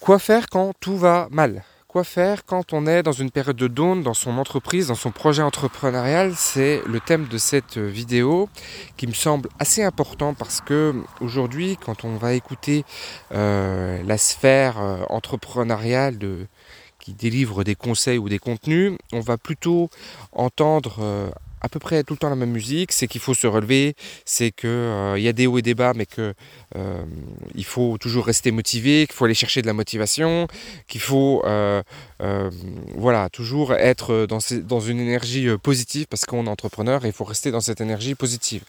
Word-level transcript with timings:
Quoi 0.00 0.18
faire 0.18 0.48
quand 0.48 0.72
tout 0.80 0.96
va 0.96 1.28
mal? 1.30 1.62
Quoi 1.86 2.04
faire 2.04 2.46
quand 2.46 2.72
on 2.72 2.86
est 2.86 3.02
dans 3.02 3.12
une 3.12 3.30
période 3.30 3.56
de 3.56 3.68
down 3.68 4.02
dans 4.02 4.14
son 4.14 4.38
entreprise, 4.38 4.86
dans 4.86 4.94
son 4.94 5.10
projet 5.10 5.42
entrepreneurial? 5.42 6.32
C'est 6.36 6.80
le 6.86 7.00
thème 7.00 7.26
de 7.26 7.36
cette 7.36 7.76
vidéo 7.76 8.48
qui 8.96 9.06
me 9.06 9.12
semble 9.12 9.50
assez 9.58 9.82
important 9.82 10.32
parce 10.32 10.62
que 10.62 10.94
aujourd'hui, 11.20 11.76
quand 11.84 12.04
on 12.04 12.16
va 12.16 12.32
écouter 12.32 12.86
euh, 13.34 14.02
la 14.04 14.16
sphère 14.16 14.80
euh, 14.80 15.02
entrepreneuriale 15.10 16.18
qui 16.98 17.12
délivre 17.12 17.62
des 17.62 17.74
conseils 17.74 18.18
ou 18.18 18.30
des 18.30 18.38
contenus, 18.38 18.96
on 19.12 19.20
va 19.20 19.36
plutôt 19.36 19.90
entendre 20.32 20.96
euh, 21.00 21.30
à 21.60 21.68
peu 21.68 21.78
près 21.78 22.02
tout 22.04 22.14
le 22.14 22.18
temps 22.18 22.30
la 22.30 22.36
même 22.36 22.50
musique, 22.50 22.92
c'est 22.92 23.06
qu'il 23.06 23.20
faut 23.20 23.34
se 23.34 23.46
relever, 23.46 23.94
c'est 24.24 24.50
qu'il 24.50 24.68
euh, 24.68 25.18
y 25.18 25.28
a 25.28 25.32
des 25.32 25.46
hauts 25.46 25.58
et 25.58 25.62
des 25.62 25.74
bas, 25.74 25.92
mais 25.94 26.06
qu'il 26.06 26.34
euh, 26.76 27.04
faut 27.64 27.98
toujours 27.98 28.26
rester 28.26 28.50
motivé, 28.50 29.06
qu'il 29.06 29.14
faut 29.14 29.24
aller 29.24 29.34
chercher 29.34 29.62
de 29.62 29.66
la 29.66 29.72
motivation, 29.72 30.48
qu'il 30.88 31.00
faut 31.00 31.42
euh, 31.44 31.82
voilà, 32.96 33.28
toujours 33.30 33.74
être 33.74 34.26
dans, 34.26 34.80
une 34.80 35.00
énergie 35.00 35.48
positive 35.62 36.06
parce 36.08 36.24
qu'on 36.24 36.46
est 36.46 36.50
entrepreneur 36.50 37.04
et 37.04 37.08
il 37.08 37.12
faut 37.12 37.24
rester 37.24 37.50
dans 37.50 37.60
cette 37.60 37.80
énergie 37.80 38.14
positive. 38.14 38.64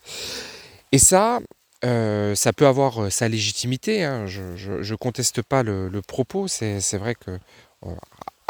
Et 0.91 0.97
ça, 0.97 1.39
ça 1.83 2.53
peut 2.53 2.67
avoir 2.67 3.11
sa 3.11 3.27
légitimité, 3.27 4.03
hein. 4.03 4.27
je 4.27 4.91
ne 4.91 4.95
conteste 4.95 5.41
pas 5.41 5.63
le 5.63 6.01
propos, 6.01 6.47
c'est 6.47 6.97
vrai 6.97 7.15
que 7.15 7.31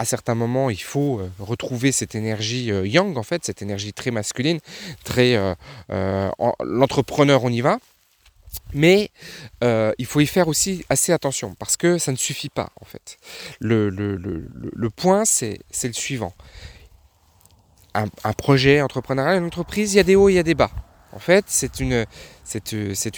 à 0.02 0.05
certains 0.05 0.34
moments, 0.34 0.72
il 0.72 0.82
faut 0.82 1.20
euh, 1.20 1.30
retrouver 1.38 1.91
cette 1.91 2.16
énergie 2.16 2.72
euh, 2.72 2.88
yang, 2.88 3.16
en 3.20 3.23
fait, 3.23 3.46
cette 3.46 3.62
énergie 3.62 3.94
très 3.94 4.10
masculine, 4.10 4.60
très 5.04 5.36
euh, 5.36 6.30
l'entrepreneur, 6.64 7.44
on 7.44 7.50
y 7.50 7.62
va. 7.62 7.77
Mais 8.74 9.12
il 9.62 10.05
faut 10.05 10.20
y 10.20 10.26
faire 10.26 10.48
aussi 10.48 10.84
assez 10.90 11.14
attention 11.14 11.55
parce 11.58 11.77
que 11.77 11.98
ça 11.98 12.12
ne 12.12 12.18
suffit 12.18 12.50
pas 12.50 12.70
en 12.82 12.86
fait. 12.86 13.18
Le, 13.62 14.90
point 14.90 15.24
c'est 15.24 15.60
le 15.84 15.94
suivant. 15.94 16.34
Un, 17.94 18.34
projet 18.34 18.82
entrepreneurial, 18.82 19.38
une 19.38 19.46
entreprise, 19.46 19.94
il 19.94 19.98
y 19.98 19.99
a 20.02 20.04
des 20.04 20.16
hauts, 20.16 20.27
il 20.27 20.34
y 20.34 20.40
a 20.40 20.44
des 20.44 20.55
bas. 20.55 20.72
En 21.13 21.20
fait, 21.20 21.46
c'est 21.48 21.79
une, 21.79 22.05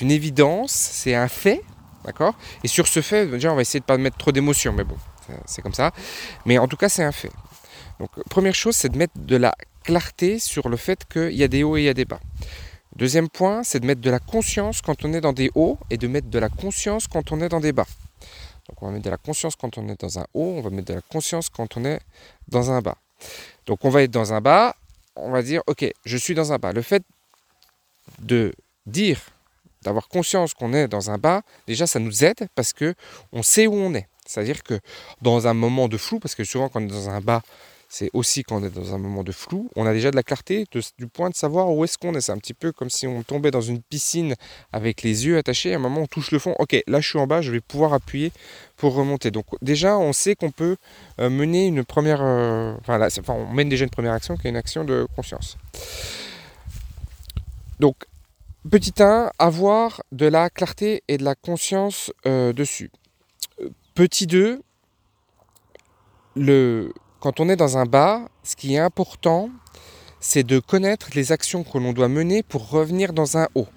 une 0.02 0.12
évidence, 0.12 0.72
c'est 0.72 1.16
un 1.16 1.28
fait, 1.28 1.64
d'accord? 2.06 2.36
Et 2.64 2.68
sur 2.68 2.88
ce 2.88 3.02
fait, 3.02 3.26
déjà, 3.26 3.52
on 3.52 3.56
va 3.56 3.62
essayer 3.62 3.80
de 3.80 3.86
ne 3.86 3.88
pas 3.88 3.98
mettre 3.98 4.18
trop 4.18 4.32
d'émotions, 4.32 4.74
mais 4.74 4.84
bon, 4.84 4.98
c'est 5.46 5.62
comme 5.62 5.74
ça. 5.74 5.92
Mais 6.46 6.58
en 6.58 6.68
tout 6.68 6.78
cas, 6.78 6.90
c'est 6.90 7.04
un 7.04 7.12
fait. 7.12 7.32
Donc, 8.00 8.10
première 8.30 8.56
chose, 8.56 8.76
c'est 8.76 8.90
de 8.90 8.98
mettre 8.98 9.14
de 9.16 9.36
la 9.36 9.56
clarté 9.84 10.40
sur 10.40 10.70
le 10.70 10.78
fait 10.78 11.06
qu'il 11.12 11.34
y 11.34 11.44
a 11.44 11.48
des 11.48 11.64
hauts 11.64 11.78
et 11.78 11.82
il 11.82 11.86
y 11.86 11.90
a 11.90 11.94
des 11.94 12.06
bas. 12.06 12.20
Deuxième 12.96 13.30
point, 13.30 13.64
c'est 13.64 13.80
de 13.80 13.86
mettre 13.86 14.02
de 14.02 14.10
la 14.10 14.20
conscience 14.20 14.82
quand 14.82 15.04
on 15.04 15.14
est 15.14 15.22
dans 15.22 15.34
des 15.34 15.52
hauts 15.56 15.78
et 15.90 15.98
de 15.98 16.08
mettre 16.08 16.30
de 16.30 16.40
la 16.40 16.50
conscience 16.50 17.08
quand 17.08 17.32
on 17.32 17.42
est 17.42 17.50
dans 17.50 17.60
des 17.60 17.72
bas. 17.72 17.88
Donc 18.70 18.82
on 18.82 18.88
va 18.88 18.92
mettre 18.94 19.06
de 19.06 19.10
la 19.10 19.18
conscience 19.18 19.56
quand 19.56 19.78
on 19.78 19.90
est 19.90 20.00
dans 20.00 20.20
un 20.20 20.26
haut, 20.34 20.56
on 20.58 20.62
va 20.62 20.70
mettre 20.70 20.88
de 20.88 20.94
la 20.94 21.02
conscience 21.02 21.50
quand 21.50 21.76
on 21.76 21.86
est 21.86 22.00
dans 22.48 22.72
un 22.72 22.82
bas. 22.82 22.98
Donc 23.66 23.84
on 23.84 23.90
va 23.90 24.04
être 24.04 24.12
dans 24.12 24.34
un 24.34 24.42
bas, 24.42 24.76
on 25.16 25.32
va 25.32 25.42
dire 25.42 25.62
ok, 25.68 25.92
je 26.06 26.18
suis 26.18 26.36
dans 26.36 26.54
un 26.54 26.60
bas. 26.60 26.72
Le 26.72 26.82
fait 26.82 27.04
de 28.20 28.54
dire, 28.86 29.20
d'avoir 29.82 30.08
conscience 30.08 30.54
qu'on 30.54 30.74
est 30.74 30.88
dans 30.88 31.10
un 31.10 31.18
bas, 31.18 31.42
déjà 31.68 31.88
ça 31.88 32.00
nous 32.00 32.24
aide 32.24 32.48
parce 32.56 32.74
que 32.74 32.96
on 33.32 33.44
sait 33.44 33.68
où 33.68 33.76
on 33.76 33.94
est. 33.96 34.08
C'est-à-dire 34.34 34.64
que 34.64 34.80
dans 35.22 35.48
un 35.48 35.54
moment 35.54 35.88
de 35.88 35.98
flou, 35.98 36.20
parce 36.20 36.34
que 36.34 36.44
souvent 36.44 36.70
quand 36.70 36.82
on 36.82 36.86
est 36.86 36.92
dans 36.92 37.10
un 37.10 37.22
bas, 37.22 37.44
c'est 37.88 38.10
aussi 38.14 38.42
quand 38.42 38.60
on 38.60 38.64
est 38.66 38.74
dans 38.74 38.96
un 38.96 38.98
moment 38.98 39.24
de 39.24 39.32
flou, 39.32 39.70
on 39.76 39.86
a 39.86 39.94
déjà 39.94 40.10
de 40.10 40.16
la 40.16 40.24
clarté 40.24 40.66
du 40.98 41.06
point 41.06 41.30
de 41.30 41.36
savoir 41.36 41.70
où 41.70 41.84
est-ce 41.84 42.00
qu'on 42.00 42.16
est. 42.16 42.22
C'est 42.22 42.32
un 42.32 42.40
petit 42.40 42.56
peu 42.56 42.72
comme 42.72 42.90
si 42.90 43.06
on 43.06 43.22
tombait 43.22 43.52
dans 43.52 43.62
une 43.62 43.84
piscine 43.84 44.34
avec 44.72 45.04
les 45.04 45.28
yeux 45.28 45.38
attachés. 45.38 45.74
À 45.74 45.76
un 45.76 45.80
moment, 45.80 46.02
on 46.02 46.08
touche 46.08 46.32
le 46.32 46.40
fond. 46.40 46.56
Ok, 46.58 46.76
là 46.88 47.02
je 47.02 47.08
suis 47.08 47.20
en 47.20 47.28
bas, 47.28 47.42
je 47.44 47.52
vais 47.52 47.60
pouvoir 47.62 47.94
appuyer 47.94 48.32
pour 48.78 48.96
remonter. 48.96 49.30
Donc 49.30 49.46
déjà, 49.62 50.00
on 50.00 50.12
sait 50.12 50.36
qu'on 50.36 50.50
peut 50.50 50.78
euh, 51.20 51.30
mener 51.30 51.68
une 51.68 51.86
première... 51.86 52.24
Euh, 52.24 52.74
enfin, 52.80 52.98
là, 52.98 53.10
enfin, 53.20 53.34
on 53.34 53.54
mène 53.54 53.70
déjà 53.70 53.84
une 53.84 53.92
première 53.92 54.14
action 54.14 54.38
qui 54.38 54.48
est 54.48 54.50
une 54.50 54.56
action 54.56 54.84
de 54.84 55.08
conscience. 55.16 55.58
Donc, 57.80 57.96
petit 58.72 58.94
1, 59.00 59.30
avoir 59.38 60.02
de 60.12 60.26
la 60.26 60.50
clarté 60.50 61.04
et 61.08 61.20
de 61.20 61.24
la 61.24 61.36
conscience 61.36 62.12
euh, 62.26 62.54
dessus. 62.54 62.90
Petit 63.96 64.26
2, 64.26 64.64
le, 66.36 66.94
quand 67.20 67.40
on 67.40 67.48
est 67.48 67.56
dans 67.56 67.78
un 67.78 67.86
bas, 67.86 68.28
ce 68.44 68.56
qui 68.56 68.74
est 68.74 68.80
important, 68.80 69.52
c'est 70.20 70.42
de 70.42 70.58
connaître 70.58 71.10
les 71.14 71.32
actions 71.32 71.64
que 71.64 71.78
l'on 71.78 71.94
doit 71.94 72.08
mener 72.08 72.42
pour 72.42 72.72
revenir 72.72 73.14
dans 73.14 73.38
un 73.38 73.48
haut. 73.54 73.68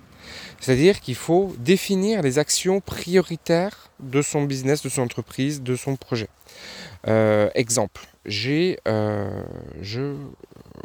C'est-à-dire 0.59 1.01
qu'il 1.01 1.17
faut 1.17 1.55
définir 1.59 2.23
les 2.23 2.39
actions 2.39 2.81
prioritaires 2.81 3.91
de 4.01 4.23
son 4.23 4.45
business, 4.45 4.83
de 4.83 4.89
son 4.89 5.03
entreprise, 5.03 5.61
de 5.61 5.77
son 5.77 5.97
projet. 5.97 6.29
Euh, 7.09 7.51
exemple, 7.55 8.07
j'ai, 8.25 8.79
euh, 8.89 9.43
je 9.83 10.17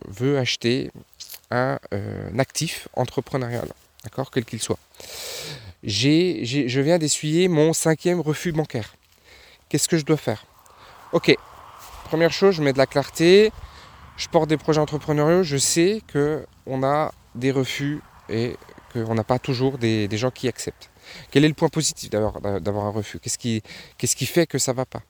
veux 0.07 0.39
acheter 0.39 0.91
un, 1.51 1.79
euh, 1.93 2.29
un 2.33 2.39
actif 2.39 2.89
entrepreneurial, 2.97 3.69
d'accord, 4.03 4.29
quel 4.29 4.43
qu'il 4.43 4.61
soit. 4.61 4.79
J'ai, 5.83 6.45
je 6.45 6.81
viens 6.81 6.99
d'essuyer 6.99 7.47
mon 7.47 7.71
cinquième 7.71 8.19
refus 8.19 8.51
bancaire. 8.51 8.93
Qu'est-ce 9.71 9.87
que 9.87 9.97
je 9.97 10.03
dois 10.03 10.17
faire? 10.17 10.43
Ok, 11.13 11.33
première 12.03 12.33
chose, 12.33 12.55
je 12.55 12.61
mets 12.61 12.73
de 12.73 12.77
la 12.77 12.87
clarté, 12.87 13.53
je 14.17 14.27
porte 14.27 14.49
des 14.49 14.57
projets 14.57 14.81
entrepreneuriaux, 14.81 15.43
je 15.43 15.55
sais 15.55 16.01
qu'on 16.11 16.83
a 16.83 17.13
des 17.35 17.51
refus 17.51 18.01
et 18.27 18.57
qu'on 18.91 19.15
n'a 19.15 19.23
pas 19.23 19.39
toujours 19.39 19.77
des, 19.77 20.09
gens 20.17 20.29
qui 20.29 20.49
acceptent. 20.49 20.89
Quel 21.31 21.45
est 21.45 21.47
le 21.47 21.53
point 21.53 21.69
positif 21.69 22.09
d'avoir 22.09 22.85
un 22.85 22.89
refus? 22.89 23.19
Qu'est-ce 23.19 23.37
qui, 23.37 23.63
qu'est-ce 23.97 24.17
qui 24.17 24.25
fait 24.25 24.45
que 24.45 24.57
ça 24.57 24.73
ne 24.73 24.75
va 24.75 24.85
pas? 24.85 25.03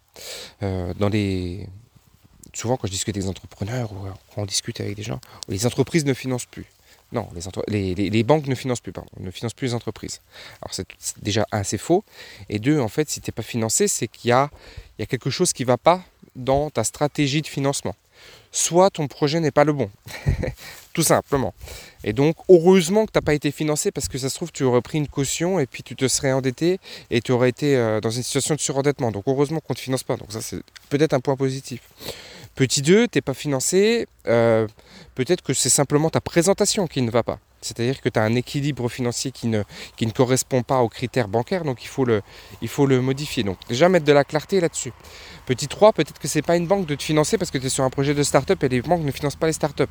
Euh, 0.62 0.94
dans 0.94 1.10
les... 1.10 1.68
Souvent 2.54 2.78
quand 2.78 2.86
je 2.86 2.92
discute 2.92 3.16
avec 3.16 3.24
des 3.24 3.30
entrepreneurs 3.30 3.92
ou 3.92 4.06
quand 4.36 4.44
on 4.44 4.46
discute 4.46 4.80
avec 4.80 4.96
des 4.96 5.02
gens, 5.02 5.20
les 5.48 5.66
entreprises 5.66 6.06
ne 6.06 6.14
financent 6.14 6.46
plus. 6.46 6.68
Non, 7.12 7.28
les, 7.68 8.24
banques 8.24 8.48
ne 8.48 8.56
financent 8.56 8.80
plus, 8.80 8.94
ne 9.20 9.32
financent 9.32 9.54
plus 9.54 9.68
les 9.68 9.74
entreprises. 9.74 10.22
Alors 10.62 10.74
c'est 10.74 10.88
déjà 11.22 11.46
un, 11.52 11.64
c'est 11.64 11.78
faux. 11.78 12.04
Et 12.50 12.60
deux, 12.60 12.80
en 12.80 12.88
fait, 12.88 13.10
si 13.10 13.20
tu 13.20 13.30
n'es 13.30 13.34
pas 13.34 13.42
financé, 13.42 13.88
c'est 13.88 14.08
qu'il 14.08 14.30
y 14.30 14.32
a, 14.32 14.50
y 14.98 15.04
a 15.04 15.06
quelque 15.06 15.30
chose 15.30 15.52
qui 15.52 15.64
ne 15.64 15.68
va 15.68 15.78
pas 15.78 16.04
dans 16.36 16.70
ta 16.70 16.84
stratégie 16.84 17.42
de 17.42 17.48
financement. 17.48 17.96
Soit 18.54 18.90
ton 18.90 19.08
projet 19.08 19.40
n'est 19.40 19.52
pas 19.52 19.64
le 19.64 19.74
bon, 19.74 19.90
tout 20.94 21.04
simplement. 21.04 21.54
Et 22.04 22.14
donc, 22.14 22.36
heureusement 22.50 23.06
que 23.06 23.12
tu 23.12 23.18
n'as 23.18 23.22
pas 23.22 23.34
été 23.34 23.52
financé 23.52 23.92
parce 23.92 24.08
que 24.08 24.18
ça 24.18 24.30
se 24.30 24.36
trouve, 24.36 24.52
tu 24.52 24.64
aurais 24.64 24.82
pris 24.82 24.98
une 24.98 25.08
caution 25.08 25.60
et 25.60 25.66
puis 25.66 25.84
tu 25.84 25.96
te 25.96 26.08
serais 26.08 26.32
endetté 26.32 26.80
et 27.10 27.22
tu 27.22 27.32
aurais 27.32 27.50
été 27.50 27.78
euh, 27.78 28.02
dans 28.02 28.10
une 28.10 28.24
situation 28.24 28.56
de 28.56 28.60
surendettement. 28.60 29.12
Donc, 29.12 29.24
heureusement 29.28 29.60
qu'on 29.60 29.74
ne 29.74 29.76
te 29.76 29.82
finance 29.82 30.04
pas. 30.04 30.18
Donc, 30.18 30.32
ça, 30.32 30.42
c'est 30.42 30.62
peut-être 30.90 31.14
un 31.14 31.22
point 31.22 31.38
positif. 31.38 31.82
Petit 32.56 32.82
2, 32.82 33.08
tu 33.08 33.18
n'es 33.18 33.22
pas 33.22 33.34
financé, 33.34 34.08
euh, 34.28 34.68
peut-être 35.16 35.42
que 35.42 35.54
c'est 35.54 35.70
simplement 35.70 36.10
ta 36.10 36.22
présentation 36.22 36.88
qui 36.88 37.02
ne 37.02 37.10
va 37.10 37.24
pas. 37.24 37.40
C'est-à-dire 37.62 38.02
que 38.02 38.10
tu 38.10 38.20
as 38.20 38.24
un 38.24 38.36
équilibre 38.36 38.90
financier 38.90 39.32
qui 39.32 39.48
ne, 39.48 39.64
qui 39.96 40.08
ne 40.08 40.12
correspond 40.12 40.64
pas 40.64 40.80
aux 40.80 40.90
critères 40.90 41.28
bancaires, 41.28 41.64
donc 41.64 41.84
il 41.84 41.88
faut 41.88 42.06
le, 42.06 42.22
il 42.62 42.68
faut 42.68 42.88
le 42.88 43.02
modifier. 43.02 43.44
Donc 43.44 43.58
déjà 43.70 43.88
mettre 43.88 44.06
de 44.06 44.12
la 44.12 44.24
clarté 44.24 44.60
là-dessus. 44.60 44.92
Petit 45.46 45.68
3, 45.68 45.94
peut-être 45.94 46.20
que 46.20 46.28
ce 46.28 46.40
n'est 46.40 46.44
pas 46.44 46.56
une 46.58 46.68
banque 46.68 46.88
de 46.88 46.96
te 46.96 47.04
financer 47.04 47.38
parce 47.38 47.52
que 47.52 47.60
tu 47.60 47.68
es 47.68 47.70
sur 47.70 47.84
un 47.84 47.90
projet 47.90 48.14
de 48.14 48.24
start-up 48.24 48.64
et 48.64 48.70
les 48.70 48.82
banques 48.82 49.04
ne 49.04 49.12
financent 49.12 49.36
pas 49.36 49.48
les 49.48 49.54
start-up. 49.54 49.90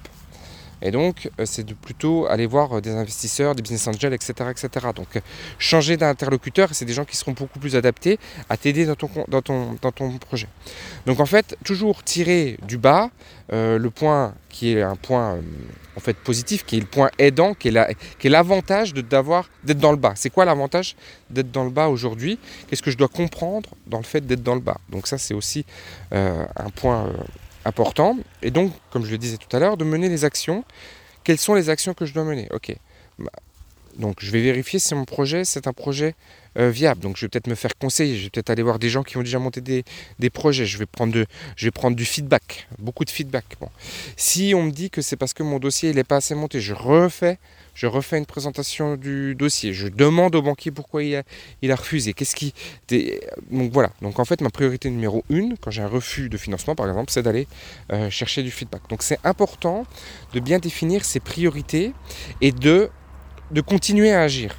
Et 0.82 0.90
donc, 0.90 1.30
euh, 1.38 1.44
c'est 1.44 1.64
de 1.64 1.74
plutôt 1.74 2.26
aller 2.26 2.46
voir 2.46 2.78
euh, 2.78 2.80
des 2.80 2.90
investisseurs, 2.90 3.54
des 3.54 3.62
business 3.62 3.86
angels, 3.86 4.12
etc. 4.12 4.32
etc. 4.50 4.86
Donc, 4.94 5.16
euh, 5.16 5.20
changer 5.58 5.96
d'interlocuteur, 5.96 6.70
c'est 6.72 6.84
des 6.84 6.92
gens 6.92 7.04
qui 7.04 7.16
seront 7.16 7.32
beaucoup 7.32 7.58
plus 7.58 7.76
adaptés 7.76 8.18
à 8.48 8.56
t'aider 8.56 8.86
dans 8.86 8.94
ton, 8.94 10.18
projet. 10.18 10.48
Donc, 11.06 11.20
en 11.20 11.26
fait, 11.26 11.56
toujours 11.64 12.02
tirer 12.02 12.58
du 12.66 12.78
bas 12.78 13.10
le 13.52 13.88
point 13.88 14.34
qui 14.48 14.72
est 14.72 14.82
un 14.82 14.94
point 14.94 15.38
en 15.96 16.00
fait 16.00 16.16
positif, 16.16 16.64
qui 16.64 16.76
est 16.76 16.80
le 16.80 16.86
point 16.86 17.10
aidant, 17.18 17.52
qui 17.54 17.66
est 17.68 18.28
l'avantage 18.28 18.94
d'être 18.94 19.08
dans 19.08 19.90
le 19.90 19.96
bas. 19.96 20.12
C'est 20.14 20.30
quoi 20.30 20.44
l'avantage 20.44 20.94
d'être 21.30 21.50
dans 21.50 21.64
le 21.64 21.70
bas 21.70 21.88
aujourd'hui? 21.88 22.38
Qu'est-ce 22.68 22.82
que 22.82 22.92
je 22.92 22.96
dois 22.96 23.08
comprendre 23.08 23.70
dans 23.88 23.98
le 23.98 24.04
fait 24.04 24.24
d'être 24.24 24.44
dans 24.44 24.54
le 24.54 24.60
bas? 24.60 24.78
Donc 24.88 25.08
ça, 25.08 25.18
c'est 25.18 25.34
aussi 25.34 25.64
un 26.12 26.70
point 26.76 27.08
important. 27.64 28.16
Et 28.42 28.50
donc, 28.50 28.72
comme 28.90 29.04
je 29.04 29.10
le 29.10 29.18
disais 29.18 29.36
tout 29.36 29.54
à 29.54 29.60
l'heure, 29.60 29.76
de 29.76 29.84
mener 29.84 30.08
les 30.08 30.24
actions. 30.24 30.64
Quelles 31.24 31.38
sont 31.38 31.54
les 31.54 31.68
actions 31.68 31.94
que 31.94 32.06
je 32.06 32.14
dois 32.14 32.24
mener? 32.24 32.48
Ok. 32.50 32.74
Bah, 33.18 33.30
donc, 33.98 34.18
je 34.20 34.30
vais 34.30 34.40
vérifier 34.40 34.78
si 34.78 34.94
mon 34.94 35.04
projet, 35.04 35.44
c'est 35.44 35.66
un 35.66 35.72
projet 35.72 36.14
euh, 36.58 36.70
viable. 36.70 37.00
Donc, 37.00 37.16
je 37.16 37.24
vais 37.24 37.28
peut-être 37.28 37.48
me 37.48 37.54
faire 37.54 37.76
conseiller. 37.78 38.16
Je 38.16 38.24
vais 38.24 38.30
peut-être 38.30 38.50
aller 38.50 38.62
voir 38.62 38.78
des 38.78 38.88
gens 38.88 39.02
qui 39.02 39.16
ont 39.16 39.22
déjà 39.22 39.38
monté 39.38 39.60
des, 39.60 40.30
projets. 40.30 40.66
Je 40.66 40.78
vais, 40.78 40.86
prendre 40.86 41.24
je 41.56 41.66
vais 41.66 41.70
prendre 41.70 41.96
du 41.96 42.04
feedback, 42.04 42.68
beaucoup 42.78 43.04
de 43.04 43.10
feedback. 43.10 43.44
Bon. 43.60 43.68
Si 44.16 44.52
on 44.54 44.64
me 44.64 44.70
dit 44.70 44.90
que 44.90 45.02
c'est 45.02 45.16
parce 45.16 45.32
que 45.32 45.42
mon 45.42 45.58
dossier 45.58 45.92
n'est 45.92 46.04
pas 46.04 46.16
assez 46.16 46.34
monté, 46.34 46.60
je 46.60 46.74
refais 46.74 47.38
je 47.80 47.86
refais 47.86 48.18
une 48.18 48.26
présentation 48.26 48.96
du 48.96 49.34
dossier, 49.34 49.72
je 49.72 49.88
demande 49.88 50.34
au 50.34 50.42
banquier 50.42 50.70
pourquoi 50.70 51.02
il 51.02 51.16
a, 51.16 51.22
il 51.62 51.72
a 51.72 51.76
refusé, 51.76 52.12
qu'est-ce 52.12 52.34
qui... 52.34 52.52
Donc 53.50 53.72
voilà, 53.72 53.90
donc 54.02 54.18
en 54.18 54.24
fait 54.24 54.40
ma 54.42 54.50
priorité 54.50 54.90
numéro 54.90 55.24
une, 55.30 55.56
quand 55.56 55.70
j'ai 55.70 55.80
un 55.80 55.88
refus 55.88 56.28
de 56.28 56.36
financement 56.36 56.74
par 56.74 56.88
exemple, 56.88 57.10
c'est 57.10 57.22
d'aller 57.22 57.46
euh, 57.92 58.10
chercher 58.10 58.42
du 58.42 58.50
feedback. 58.50 58.82
Donc 58.90 59.02
c'est 59.02 59.18
important 59.24 59.86
de 60.34 60.40
bien 60.40 60.58
définir 60.58 61.04
ses 61.04 61.20
priorités 61.20 61.92
et 62.40 62.52
de, 62.52 62.90
de 63.50 63.60
continuer 63.60 64.12
à 64.12 64.22
agir. 64.22 64.56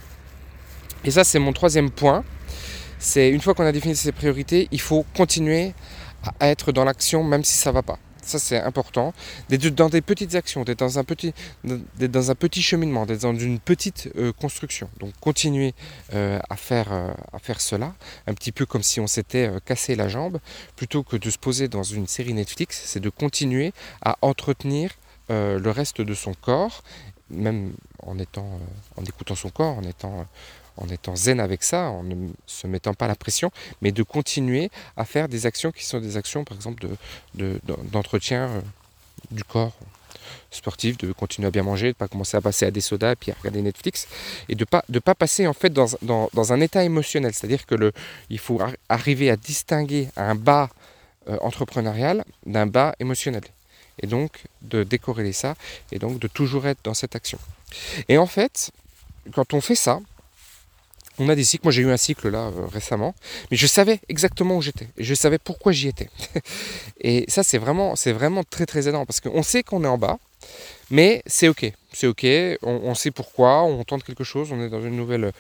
Et 1.03 1.11
ça 1.11 1.23
c'est 1.23 1.39
mon 1.39 1.53
troisième 1.53 1.89
point, 1.89 2.23
c'est 2.99 3.29
une 3.29 3.41
fois 3.41 3.53
qu'on 3.53 3.65
a 3.65 3.71
défini 3.71 3.95
ses 3.95 4.11
priorités, 4.11 4.67
il 4.71 4.81
faut 4.81 5.05
continuer 5.15 5.73
à 6.39 6.49
être 6.49 6.71
dans 6.71 6.83
l'action 6.83 7.23
même 7.23 7.43
si 7.43 7.53
ça 7.53 7.71
ne 7.71 7.75
va 7.75 7.81
pas. 7.81 7.97
Ça 8.23 8.39
c'est 8.39 8.59
important. 8.59 9.13
D'être 9.49 9.67
dans 9.69 9.89
des 9.89 10.01
petites 10.01 10.35
actions, 10.35 10.63
d'être 10.63 10.79
dans 10.79 10.99
un 10.99 11.03
petit, 11.03 12.61
cheminement, 12.61 13.05
d'être 13.05 13.21
dans 13.21 13.35
une 13.35 13.59
petite 13.59 14.09
euh, 14.15 14.31
construction. 14.31 14.89
Donc 14.99 15.13
continuer 15.19 15.73
euh, 16.13 16.39
à, 16.49 16.55
faire, 16.55 16.93
euh, 16.93 17.11
à 17.33 17.39
faire 17.39 17.59
cela, 17.59 17.93
un 18.27 18.33
petit 18.33 18.51
peu 18.51 18.65
comme 18.65 18.83
si 18.83 18.99
on 18.99 19.07
s'était 19.07 19.49
cassé 19.65 19.95
la 19.95 20.07
jambe, 20.07 20.39
plutôt 20.75 21.03
que 21.03 21.17
de 21.17 21.29
se 21.29 21.37
poser 21.37 21.67
dans 21.67 21.83
une 21.83 22.07
série 22.07 22.33
Netflix, 22.33 22.81
c'est 22.85 22.99
de 22.99 23.09
continuer 23.09 23.73
à 24.03 24.17
entretenir 24.21 24.91
le 25.29 25.69
reste 25.69 26.01
de 26.01 26.13
son 26.13 26.33
corps, 26.33 26.83
même 27.31 27.73
en 28.03 28.17
étant, 28.19 28.59
en 28.97 29.03
écoutant 29.03 29.35
son 29.35 29.49
corps, 29.49 29.77
en 29.77 29.83
étant 29.83 30.25
en 30.77 30.87
étant 30.87 31.15
zen 31.15 31.39
avec 31.39 31.63
ça, 31.63 31.89
en 31.89 32.03
ne 32.03 32.29
se 32.45 32.67
mettant 32.67 32.93
pas 32.93 33.07
la 33.07 33.15
pression, 33.15 33.51
mais 33.81 33.91
de 33.91 34.03
continuer 34.03 34.71
à 34.97 35.05
faire 35.05 35.27
des 35.27 35.45
actions 35.45 35.71
qui 35.71 35.85
sont 35.85 35.99
des 35.99 36.17
actions, 36.17 36.43
par 36.43 36.55
exemple, 36.55 36.87
d'entretien 37.91 38.47
de, 38.47 38.53
euh, 38.53 38.61
du 39.31 39.43
corps 39.43 39.73
sportif, 40.49 40.97
de 40.97 41.11
continuer 41.13 41.47
à 41.47 41.51
bien 41.51 41.63
manger, 41.63 41.87
de 41.87 41.89
ne 41.89 41.93
pas 41.93 42.07
commencer 42.07 42.35
à 42.37 42.41
passer 42.41 42.65
à 42.65 42.71
des 42.71 42.81
sodas, 42.81 43.15
puis 43.15 43.31
à 43.31 43.35
regarder 43.39 43.61
Netflix, 43.61 44.07
et 44.49 44.55
de 44.55 44.61
ne 44.61 44.65
pas, 44.65 44.83
de 44.89 44.99
pas 44.99 45.15
passer 45.15 45.47
en 45.47 45.53
fait 45.53 45.71
dans, 45.71 45.87
dans, 46.01 46.53
un 46.53 46.61
état 46.61 46.83
émotionnel. 46.83 47.33
C'est-à-dire 47.33 47.65
que 47.65 47.75
le, 47.75 47.91
il 48.29 48.39
faut 48.39 48.59
arriver 48.89 49.29
à 49.29 49.37
distinguer 49.37 50.09
un 50.17 50.35
bas 50.35 50.69
euh, 51.29 51.37
entrepreneurial 51.41 52.25
d'un 52.45 52.65
bas 52.65 52.95
émotionnel. 52.99 53.43
Et 54.01 54.07
donc 54.07 54.43
de 54.61 54.83
décorréler 54.83 55.33
ça, 55.33 55.55
et 55.91 55.99
donc 55.99 56.19
de 56.19 56.27
toujours 56.27 56.67
être 56.67 56.79
dans 56.83 56.93
cette 56.93 57.15
action. 57.15 57.39
Et 58.09 58.17
en 58.17 58.25
fait, 58.25 58.71
quand 59.33 59.53
on 59.53 59.61
fait 59.61 59.75
ça, 59.75 59.99
on 61.19 61.29
a 61.29 61.35
des 61.35 61.43
cycles. 61.43 61.65
Moi, 61.65 61.71
j'ai 61.71 61.81
eu 61.81 61.91
un 61.91 61.97
cycle 61.97 62.29
là 62.29 62.47
euh, 62.47 62.65
récemment, 62.67 63.13
mais 63.49 63.57
je 63.57 63.67
savais 63.67 63.99
exactement 64.09 64.57
où 64.57 64.61
j'étais 64.61 64.87
et 64.97 65.03
je 65.03 65.13
savais 65.13 65.37
pourquoi 65.37 65.71
j'y 65.71 65.87
étais. 65.87 66.09
et 67.01 67.25
ça, 67.27 67.43
c'est 67.43 67.57
vraiment, 67.57 67.95
c'est 67.95 68.11
vraiment 68.11 68.43
très 68.43 68.65
très 68.65 68.87
aidant 68.87 69.05
parce 69.05 69.19
qu'on 69.19 69.43
sait 69.43 69.63
qu'on 69.63 69.83
est 69.83 69.87
en 69.87 69.97
bas, 69.97 70.17
mais 70.89 71.21
c'est 71.25 71.47
ok, 71.47 71.71
c'est 71.93 72.07
ok. 72.07 72.25
On, 72.63 72.95
sait 72.95 73.11
pourquoi, 73.11 73.63
on 73.63 73.83
tente 73.83 74.03
quelque 74.03 74.23
chose, 74.23 74.51
on 74.51 74.61
est 74.61 74.69
dans 74.69 74.81
une 74.81 74.95
nouvelle, 74.95 75.31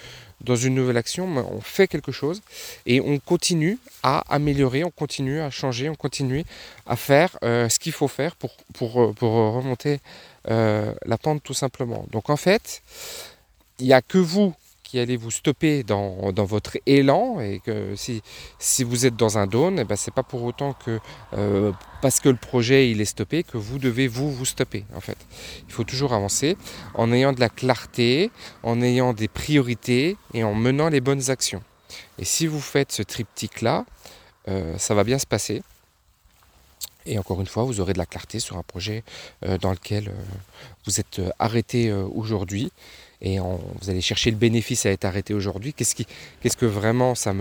dans 0.43 0.55
une 0.55 0.75
nouvelle 0.75 0.97
action, 0.97 1.25
on 1.25 1.61
fait 1.61 1.87
quelque 1.87 2.11
chose 2.11 2.41
et 2.85 3.01
on 3.01 3.19
continue 3.19 3.77
à 4.03 4.23
améliorer, 4.33 4.83
on 4.83 4.91
continue 4.91 5.39
à 5.39 5.49
changer, 5.49 5.89
on 5.89 5.95
continue 5.95 6.43
à 6.85 6.95
faire 6.95 7.37
euh, 7.43 7.69
ce 7.69 7.79
qu'il 7.79 7.91
faut 7.91 8.07
faire 8.07 8.35
pour, 8.35 8.51
euh, 9.01 9.13
pour 9.13 9.31
remonter 9.31 9.99
la 10.45 11.17
pente 11.21 11.43
tout 11.43 11.53
simplement. 11.53 12.05
Donc 12.11 12.31
en 12.31 12.37
fait, 12.37 12.81
il 13.79 13.85
n'y 13.85 13.93
a 13.93 14.01
que 14.01 14.17
vous 14.17 14.55
qui 14.91 14.99
allez 14.99 15.15
vous 15.15 15.31
stopper 15.31 15.83
dans, 15.83 16.33
votre 16.35 16.77
élan 16.85 17.39
et 17.39 17.61
que 17.61 17.95
si, 17.95 18.21
si 18.59 18.83
vous 18.83 19.05
êtes 19.05 19.15
dans 19.15 19.37
un 19.37 19.47
down, 19.47 19.79
eh 19.79 19.85
ben 19.85 19.95
c'est 19.95 20.13
pas 20.13 20.21
pour 20.21 20.43
autant 20.43 20.73
que 20.73 20.99
euh, 21.33 21.71
parce 22.01 22.19
que 22.19 22.27
le 22.27 22.35
projet 22.35 22.91
il 22.91 22.99
est 22.99 23.05
stoppé 23.05 23.43
que 23.43 23.57
vous 23.57 23.79
devez 23.79 24.09
vous 24.09 24.29
vous 24.29 24.43
stopper 24.43 24.83
en 24.93 24.99
fait. 24.99 25.15
Il 25.65 25.73
faut 25.73 25.85
toujours 25.85 26.11
avancer 26.11 26.57
en 26.93 27.13
ayant 27.13 27.31
de 27.31 27.39
la 27.39 27.47
clarté, 27.47 28.31
en 28.63 28.81
ayant 28.81 29.13
des 29.13 29.29
priorités 29.29 30.17
et 30.33 30.43
en 30.43 30.55
menant 30.55 30.89
les 30.89 30.99
bonnes 30.99 31.29
actions. 31.29 31.63
Et 32.19 32.25
si 32.25 32.45
vous 32.45 32.59
faites 32.59 32.91
ce 32.91 33.01
triptyque 33.01 33.61
là, 33.61 33.85
euh, 34.49 34.77
ça 34.77 34.93
va 34.93 35.05
bien 35.05 35.19
se 35.19 35.25
passer. 35.25 35.63
Et 37.05 37.17
encore 37.17 37.39
une 37.39 37.47
fois, 37.47 37.63
vous 37.63 37.79
aurez 37.79 37.93
de 37.93 37.97
la 37.97 38.05
clarté 38.05 38.39
sur 38.39 38.57
un 38.57 38.63
projet 38.63 39.05
euh, 39.45 39.57
dans 39.57 39.71
lequel 39.71 40.11
vous 40.85 40.99
êtes 40.99 41.21
arrêté 41.39 41.93
aujourd'hui 41.93 42.73
et 43.21 43.39
vous 43.39 43.89
allez 43.89 44.01
chercher 44.01 44.31
le 44.31 44.37
bénéfice 44.37 44.85
à 44.85 44.89
être 44.89 45.05
arrêté 45.05 45.33
aujourd'hui. 45.33 45.73
Qu'est-ce, 45.73 45.95
que 46.57 46.65
vraiment 46.65 47.13
ça, 47.15 47.33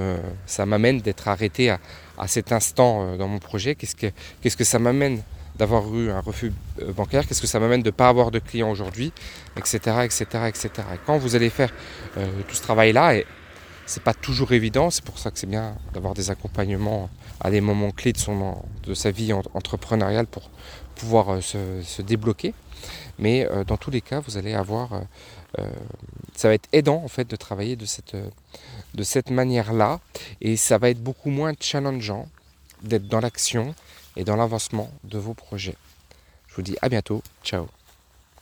m'amène 0.67 1.00
d'être 1.00 1.29
arrêté 1.29 1.71
à, 1.71 1.79
cet 2.27 2.53
instant 2.53 3.03
euh, 3.03 3.17
dans 3.17 3.29
mon 3.29 3.38
projet? 3.38 3.75
Qu'est-ce 3.75 3.97
que, 4.56 4.65
ça 4.65 4.79
m'amène 4.79 5.23
d'avoir 5.56 5.94
eu 5.94 6.11
un 6.11 6.21
refus 6.21 6.53
euh, 6.82 6.93
bancaire? 6.93 7.27
Qu'est-ce 7.27 7.41
que 7.41 7.47
ça 7.47 7.59
m'amène 7.61 7.81
de 7.81 7.88
ne 7.88 7.94
pas 7.94 8.09
avoir 8.09 8.31
de 8.31 8.38
clients 8.41 8.71
aujourd'hui? 8.71 9.12
Etc. 9.56 9.79
etc., 10.05 10.25
etc. 10.49 10.71
Et 10.94 10.99
quand 11.06 11.17
vous 11.17 11.35
allez 11.35 11.49
faire 11.49 11.73
euh, 12.19 12.27
tout 12.47 12.55
ce 12.55 12.62
travail-là, 12.62 13.15
c'est 13.91 14.03
pas 14.03 14.15
toujours 14.15 14.53
évident, 14.53 14.91
c'est 14.91 15.05
pour 15.05 15.19
ça 15.19 15.31
que 15.31 15.39
c'est 15.39 15.47
bien 15.49 15.77
d'avoir 15.93 16.15
des 16.15 16.31
accompagnements 16.31 17.11
à 17.41 17.51
des 17.51 17.61
moments 17.61 17.91
clés 17.91 18.13
de, 18.13 18.19
son, 18.19 18.57
de 18.85 18.95
sa 18.95 19.11
vie 19.11 19.33
entrepreneuriale 19.33 20.27
pour 20.27 20.51
pouvoir 20.95 21.43
se, 21.43 21.83
se 21.83 22.03
débloquer. 22.03 22.55
Mais 23.19 23.47
dans 23.67 23.77
tous 23.77 23.91
les 23.91 24.01
cas, 24.01 24.21
vous 24.21 24.39
allez 24.39 24.55
avoir 24.55 25.03
euh, 25.59 25.69
ça 26.37 26.49
va 26.49 26.55
être 26.55 26.69
aidant 26.73 27.03
en 27.03 27.09
fait 27.09 27.29
de 27.29 27.37
travailler 27.37 27.77
de 27.77 27.87
cette, 27.87 28.17
de 28.95 29.03
cette 29.03 29.31
manière-là 29.31 30.01
et 30.41 30.57
ça 30.57 30.79
va 30.79 30.91
être 30.91 31.03
beaucoup 31.03 31.31
moins 31.31 31.53
challengeant 31.59 32.29
d'être 32.83 33.09
dans 33.09 33.21
l'action 33.21 33.75
et 34.17 34.25
dans 34.25 34.37
l'avancement 34.37 34.91
de 35.05 35.19
vos 35.19 35.35
projets. 35.35 35.77
Je 36.49 36.55
vous 36.57 36.63
dis 36.63 36.77
à 36.83 36.89
bientôt, 36.89 37.23
ciao 37.45 37.80